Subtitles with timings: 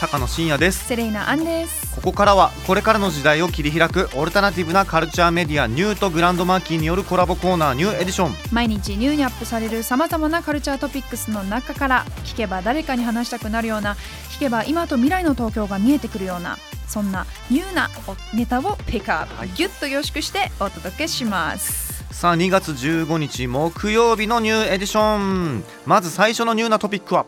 [0.00, 0.86] 高野真也です。
[0.86, 1.94] セレイナアンです。
[1.96, 8.34] ここからはこれからの時代を切り開くオルタナティブなカルチャーメディアニューとグランドマーキーによるコラボコーナーニューエディション。
[8.52, 13.94] 毎日ニューにアップされるさまざまなカルチャートピックスの中から聞けば誰かに話したくなるような
[14.30, 17.90] 聞けば今と未来の東京が見えてくるようなそんなニューな
[18.32, 22.04] ネタをピックアップ、ギュッと凝縮してお届けします。
[22.12, 25.64] さあ2月15日木曜日のニューエディション。
[25.86, 27.26] まず最初のニューなトピックは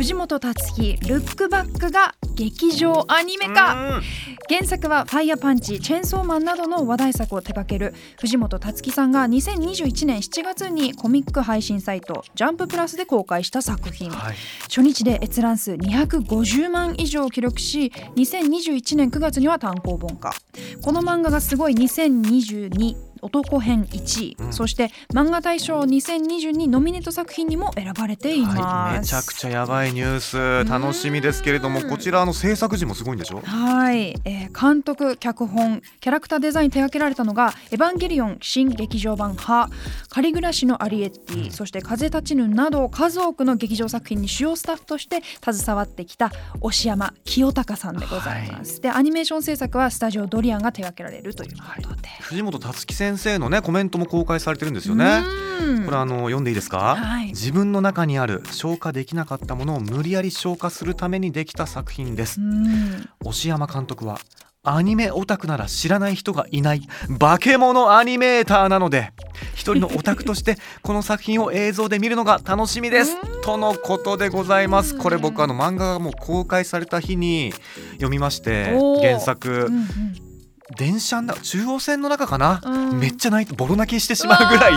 [0.00, 3.96] 藤本達樹ルックバックが劇場アニメ化。
[3.96, 4.02] うん
[4.48, 14.10] 原作は「ファイヤーパンチ」「チェーンソーマン」などの話題作を手掛ける藤本達樹さんが2021年7月にコミック配信サイト「ジャンププラス」で公開した作品。
[14.10, 14.36] はい。
[14.62, 20.34] 初日で閲覧数250万以上を記録し2021年9月には単行本化。
[20.82, 21.74] この漫画がすごい。
[21.74, 24.52] 2022男編1位、うん。
[24.52, 30.70] そして漫画大賞2022ノミネート作品にも選ばれています、はい、めちゃくちゃやばいニュース。
[30.70, 31.88] 楽しみですけれどもうん。
[31.88, 33.40] こちらの制作時もすごいんでしょ？
[33.44, 39.70] はい、えー監督脚本キャラクターデザイン手掛けられたのが「エヴァンゲリオン新劇場版ハ」
[40.10, 48.80] 「仮暮らしのアリエッティ」そして「風立ちぬ」など数多くの劇場作品に主要スタッフとして携わってきた押山清隆さんでございます。
[48.80, 52.08] でアニメーション制作はスタジオドリアンが手掛けられるということで。
[52.20, 55.22] 藤本達樹先生のねコメントも公開されてるんですよね。
[55.60, 55.84] うん。
[55.84, 57.28] これあの読んでいいですか、はい。
[57.28, 62.40] 自分の中にある消化できなかったものを無理やり消化するためにできた作品です。
[62.40, 63.08] うん。
[63.24, 64.18] 押山監督は
[64.62, 66.82] アニメオタクなら知らない人がいない
[67.18, 69.10] 化け物アニメーターなので
[69.54, 73.16] 一人のオタクとして この作品を映像で見るのが楽しみです。
[73.42, 74.98] とのことでございます。
[74.98, 77.54] これ僕あの漫画がもう公開された日に
[77.92, 79.66] 読みまして原作。
[79.68, 80.29] うんうん
[80.76, 82.98] 電車の中中央線の中かな、うん。
[82.98, 84.72] めっちゃ泣いてボロ泣きしてしまうぐらい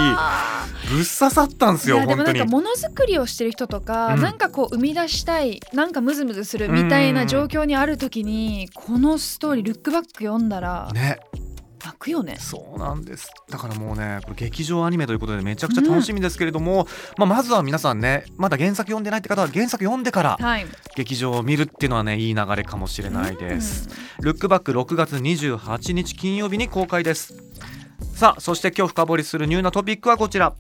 [0.90, 4.22] ぶっ刺さったんですよ本当になんかものづくりをしてる人とか、うん。
[4.22, 11.20] なんかこう生み出したいなんかムズムズするみたいな状況にある時に、このストーリールックバック読んだらね
[11.84, 12.38] 泣くよね。
[12.40, 13.30] そうなんです。
[13.50, 20.66] だからもうねこれ劇場アニメということでめちゃくちゃ楽しみですけれども、まあ、まずは皆さんねまだ原作読んでないって方は原作読んでからはい。
[20.96, 23.90] 劇場を見るっていうのはねいい流れかもしれないです、
[24.22, 27.34] ルックバック6月28日金曜日に公開です。
[28.16, 30.54] さあそして今日深掘りするニューなトピックはこちら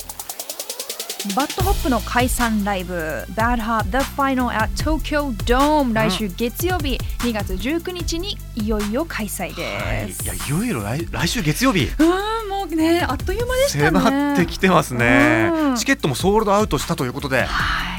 [1.35, 2.93] バッドホップの解散ライブ。
[3.33, 10.21] Bad Hop The Final at Tokyo Dome 来週月曜日2月19日にいよいよ開催です。
[10.25, 10.27] い。
[10.27, 11.87] やいよいよ来来週月曜日。
[11.97, 13.99] うんもうねあっという間でしたね。
[13.99, 15.49] 迫ってきてますね。
[15.53, 15.75] うん。
[15.77, 17.43] チケットもソールドアウトしたということで。
[17.43, 17.45] はい。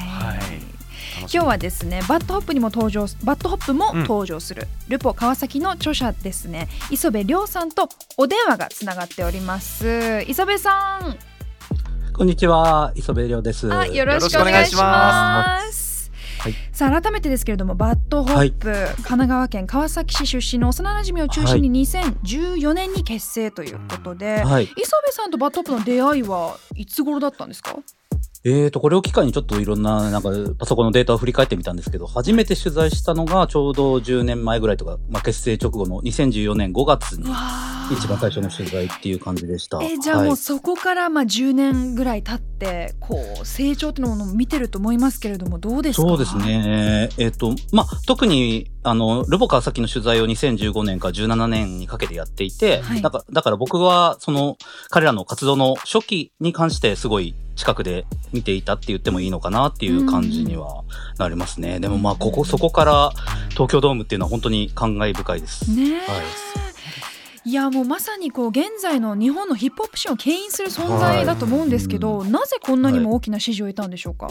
[0.06, 0.38] はい。
[1.20, 4.00] 今日はですねバッドホップにも登場バッドホップもうん。
[4.02, 6.68] 登場する、ルポ川崎の著者ですね。
[6.90, 10.22] 磯部涼さんとお電話がつながっております。
[10.28, 11.16] 磯部さん
[12.16, 13.72] こんにちは、磯部涼です。
[13.72, 16.10] あよろしくお願いします。
[16.38, 24.64] はいさあ改めてですけれどもバッドホップ、神奈川県川崎市出身の幼馴染を中心に2014年に結成ということで、はい。
[24.64, 24.74] 磯
[25.06, 27.76] 部さんとバッドホップの出会いはいつ頃だったんですか？
[28.46, 30.28] えーと、これを機会にちょっといろんな、なんか、
[30.58, 37.24] パソコンのデータを振り返ってみたんですけど、初めて取材したのがちょうど10年前ぐらいとか、まあ、結成直後の2014年5月に、
[37.90, 39.82] 一番最初の取材っていう感じでした。
[39.82, 46.08] えじゃあもはいうそこからまあ10年ぐらい経ってこう成長っていうのを見てると思いますけれどもどうですか？
[46.08, 47.10] そうですね。
[47.18, 54.56] えっ、と、まあ、特に、あの、ルポ川崎の取材を2015年から17年にかけてやっていて、はいだから僕は、その、
[54.90, 60.84] 彼らの活動の初期に関してすごい近くで見ていたって言ってもいいのかなっていう感じには
[61.18, 61.80] なりますね。
[61.80, 63.10] でもまあ、ここ、そこから
[63.50, 65.70] 東京ドームっていうのは本当に感慨深いです。
[65.70, 66.00] ねえ、、はい。
[67.54, 74.28] やもうまさにこう現在の日本のヒップホップシーンを牽引する存在だと思うんですけど、なぜこんなにも大きな支持を得たんでしょうか、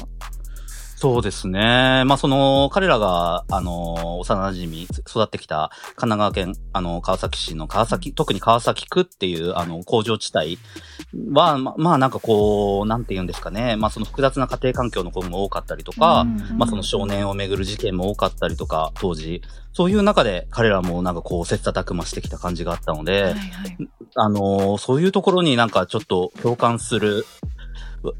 [1.04, 2.06] そうですね。
[2.06, 10.58] まあ、その、彼らが、あの、幼馴染育ってきた神奈川県、あの、川崎市の川崎、特に川崎区っていう、あの、工場地帯
[11.34, 13.76] は、ま、まあ、なんかこう、なんて言うんですかね。
[13.76, 19.42] まあ、その複雑な家庭環境の子も多かったりとか、うんまあ、その少年をめぐる事件も多かったりとか、当時。
[19.74, 23.78] そういう中で彼らもなんかこう、切磋琢磨してきた感じがあったので、はいはい
[24.16, 27.26] あのーそういうところになんかちょっと共感する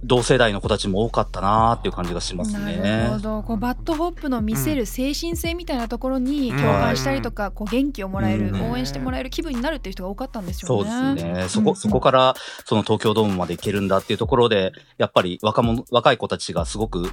[0.04, 3.20] 同世代の子たちも多かったなーっていう感じがしますなるねほ。
[3.20, 11.16] どこうバッドホップの見せる精神性みたいなところに共感したりとか、こう元気をもらえる、うん応援してもらえる気分になるっていう人が多かったんですよそうね。
[11.16, 11.50] ですね。
[11.50, 12.34] そこ、うんそこから、
[12.66, 17.12] その東京ドームまで行けるんだっていうところで、やっぱり若者、若い子たちがすごく、う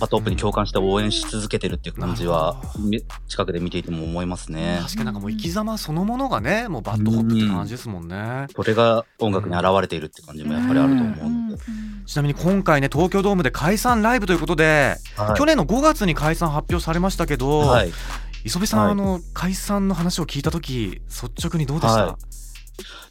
[0.00, 4.78] バッドホップに共感して応援し続けてるっていう感じは、み近くで見ていても思いますね。
[4.82, 8.46] 確かになんかもう生き様そのものがねもうバッドホップって感じですもんね。
[8.54, 11.43] それが音楽に現れているっていう感じもやっぱりあると思うので。
[12.06, 15.38] ちなみに今回ね東京ドームで解散ライブということで、はい。
[15.38, 17.92] 去年の5月に解散発表されましたけど、はい。
[18.44, 18.92] 磯部さん、はい。
[18.92, 22.14] あの解散の話を聞いた時率直にどうでした、はい。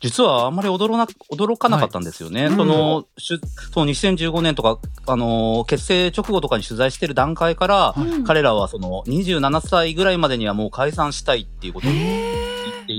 [0.01, 2.47] 実はあんまり驚な驚かなかったんですよね。
[2.47, 2.55] はい。
[2.55, 3.41] その、しゅ
[3.71, 11.91] その2015年とか、あのー結成直後とかに取材してる段階から、うん彼らはその27歳ぐらいまでにはもう解散したいっていうことを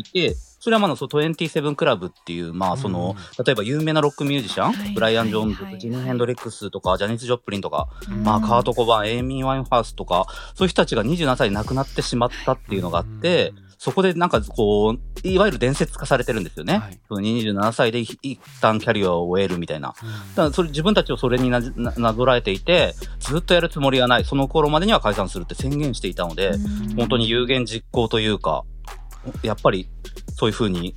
[0.02, 8.25] ていて、それはまだその27クラブっていう、まあその、例えば有名なロックミュージシャン、はいブライアン・ジョーンズ、はいはいジミー・ヘンドリックスとか、ジャニス・ジョプリンとか、うん。
[8.25, 16.79] まあカート・コバーン、エイミー・ワインハウスとか、そういう人たちが27歳で亡くなってしまったっていうのがあって、そこでなんかこう、いわゆる伝説化されてるんですよね。
[16.79, 16.99] はい。
[17.06, 19.88] その27歳で一一旦キャリアを終えるみたいな。
[19.88, 20.02] だか
[20.37, 24.25] らそれ自分たちをそれになぞらえていて、ずっとやるつもりはない。
[24.25, 26.52] その頃までには解散するって宣言していたので、
[26.96, 28.64] 本当に有言実行というか、
[29.42, 29.88] やっぱり
[30.36, 30.94] そういう風に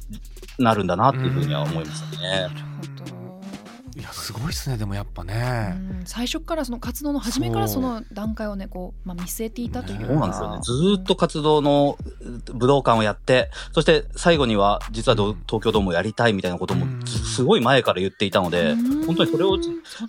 [0.60, 2.50] なるんだなっていう風には思いましたね。
[3.98, 5.34] いやすごいですねでもやっぱうね、
[5.70, 6.04] ん。
[6.06, 10.02] 最初からその活動の初めからその段階をねこう、まあ、見据えていたという。
[10.02, 10.60] か、そうなんですよね。
[10.62, 11.98] ずーっと活動の
[12.54, 19.06] 武道館をやって、そして最後には実はど東京ドームをやりたいみたいなこともすごい前から言っていたので、うん。
[19.08, 19.58] 本当にそれを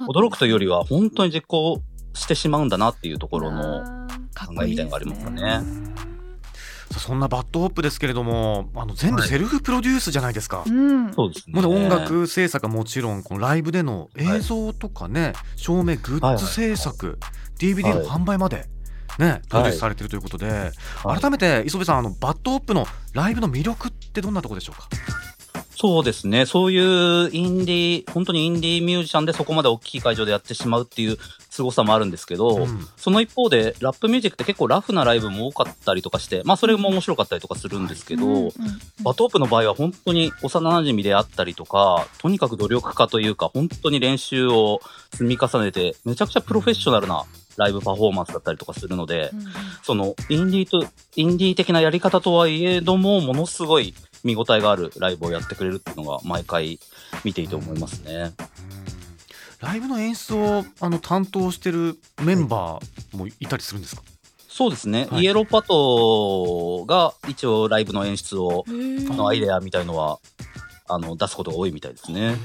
[0.06, 1.80] 驚くというよりは本当に実行
[2.12, 4.06] してしまうんだなっていうところの
[4.36, 5.87] 考えみたいなのがありますかね。
[6.98, 9.28] そんなバッドホップですけれどもあの全部はい。
[9.28, 11.12] セルフプロデュースじゃないですか、うん。
[11.12, 11.60] そうですね。
[11.64, 17.18] 音楽制作はもちろんこのライブでの映像とかね、照明グッズ制作、
[17.58, 18.66] DVD の販売まで、
[19.18, 20.72] ね、プロデュースされてるということで、
[21.02, 21.20] はい。
[21.20, 24.88] 改めて磯部さんあのバッドホップのライブの魅力ってどんなところでしょうか？
[25.80, 26.44] そうですね。
[26.44, 31.16] そういうインディー、本当にインディーミュージシャンでそこまで大きい会場でやってしまうっていう
[31.50, 32.88] 凄さもあるんですけど、うん。
[32.96, 38.52] その一方で、ラップミュージックって結構ラフなライブも多かったりとかして、まあそれも面白かったりとかするんですけど、うんうん
[39.04, 44.80] バトープの場合は本当に幼馴染であったりとか、とにかく努力家というか、本当に練習を
[45.12, 47.24] 積み重ねて、めちゃくちゃプロフェッショナルな
[47.56, 49.46] ライブパフォーマンスだったりとかするので、うんうん。
[49.82, 50.84] そのインディーと、
[51.14, 56.78] インディー的なやり方とはいえども、ものすごい見応えがあるライブをやってくれるっていうのが毎回
[57.24, 58.32] 見ていて思いますね。
[59.60, 64.02] ライブの演出をあの担当してるメンバーもいたりするんですか、
[64.48, 65.06] そうですね。
[65.10, 70.18] はいイエローパトが一応ライブの演出を、のアイデアみたいのは、
[70.88, 72.36] あの、出すことが多いみたいですね。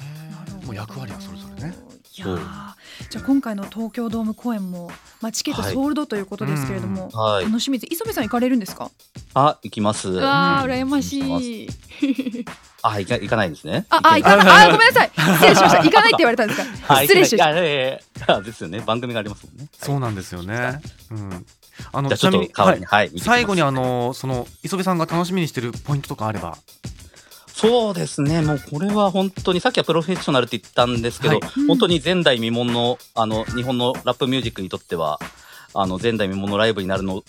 [0.66, 1.93] もう役割はそれぞれね。
[2.16, 2.40] いやー
[3.10, 5.74] じゃあ今回の東京ドーム公演も、まあ、チケットはい。
[5.74, 7.46] ソールドということですけれども、はい。
[7.46, 7.94] 楽しみです。
[7.94, 8.92] 磯部さん行かれるんですか？
[9.34, 10.10] あ、行きます。
[10.10, 11.70] うわ羨ましい。
[12.84, 13.88] あ、行か行かないですね。
[13.90, 14.68] ああ行かない。
[14.68, 15.12] あーごめんなさい。
[15.16, 15.82] 失礼しました。
[15.84, 16.96] 行かないって言われたんですか？
[16.96, 18.42] あ失礼しました。
[18.42, 18.82] ですよね。
[18.82, 19.68] 番組がありますもんね。
[19.80, 20.82] そうなんですよね。
[21.10, 21.46] うん。
[21.92, 23.06] あのじゃあちょっとに代わりに、はい。
[23.08, 23.26] 見てきます。
[23.26, 26.58] 最後にあのその磯部さんが楽しみにしてるポイントとかあれば。
[27.64, 28.42] そうですね。
[28.42, 31.60] もうこれは本当に、さっきはプロフェッショナルって言ったんですけど、はい。
[31.60, 31.68] うん。
[31.68, 35.18] 本当に前代未聞の、あの、日本のラップミュージックにとっては、
[35.74, 37.24] あの、前代未聞のライブになるの、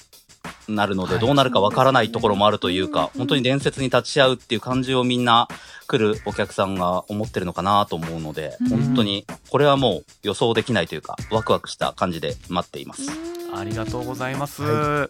[0.66, 1.24] なるので、はい。
[1.24, 3.18] どうなるかわからないところもあるというか、うん。
[3.20, 5.46] 本当に伝説に立ち会うっていう感じをみんな
[5.86, 8.68] 来るお客さんが思ってるのかなと思うので、うん。
[8.70, 13.08] 本当に、これはもう予想できないというか、ワクワクした感じで待っています。
[13.54, 14.64] ありがとうございます。
[14.64, 15.08] は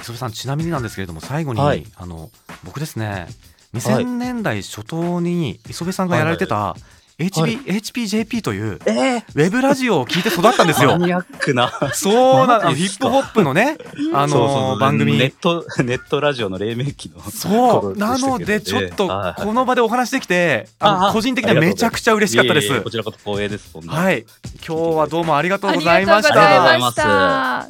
[0.00, 1.84] 磯部さんちなみになんですけれども最後に、はい。
[1.96, 2.30] あの
[2.62, 3.28] 僕ですねはい
[3.74, 6.76] 2000年代初頭に磯部さんがやられてた
[7.20, 7.58] HB、はい。
[7.58, 10.98] HPJP というええウェブラジオを聞いて育ったんですよ。
[10.98, 11.06] マ。
[11.06, 11.70] ニアックな。
[11.92, 13.76] そうなのヒップホップのね
[14.14, 15.18] あの番組。
[15.18, 17.20] ネット、ネットラジオの黎明期の。
[17.20, 17.96] そう。
[17.96, 22.80] なのでちょっとはいこの場でお話できてあのあ個人的にはめちゃくちゃ嬉しかったです。
[22.80, 23.76] こちらこそ光栄です。
[23.86, 24.24] はい。
[24.66, 26.94] 今日はどうもありがとうありございましがとうございたまし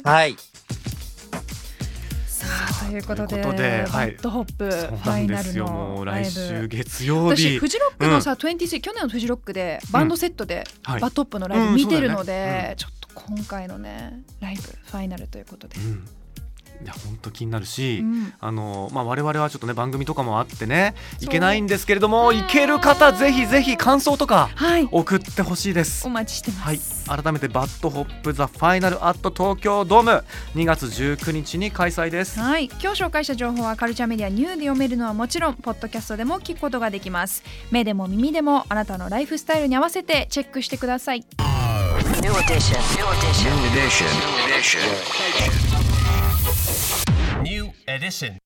[0.03, 0.50] たはい。
[2.91, 4.11] ということではい。
[4.11, 7.43] バッドホップファイナルのライ来週ブ月曜日。
[7.43, 11.01] 私フジロックのさ、23去年のフジロックでバンドセットではい。
[11.01, 16.07] バッドホップのライブ見てるので、ちょっと今回のねライブファイナルということで、うん
[16.83, 18.33] いや本当気になるし、うん。
[18.39, 22.43] あのまあ我々はちょっとね番組とかもあってねいけないんですけれどもい。
[22.47, 24.89] ける方ぜひぜひ感想とかはい。
[24.91, 26.07] 送ってほしいです。
[26.07, 26.09] お。
[26.09, 26.77] 待ちしてはい。
[26.77, 30.23] ます、、改めて BAD HOP THE FINAL at 東京ドーム
[30.55, 32.39] 2月19日に開催です。
[32.39, 37.43] はい、今日紹介した情報はカルチャーメディア NiEW で読めるのはもちろんポッドキャストでも聞くことができます。
[37.71, 41.25] 目でも耳でもあなたのライフスタイルに合わせてチェックしてください
[47.87, 48.37] Edison